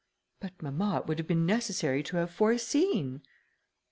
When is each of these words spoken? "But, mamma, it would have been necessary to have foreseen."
"But, 0.39 0.59
mamma, 0.63 0.97
it 0.97 1.05
would 1.05 1.19
have 1.19 1.27
been 1.27 1.45
necessary 1.45 2.01
to 2.01 2.17
have 2.17 2.31
foreseen." 2.31 3.21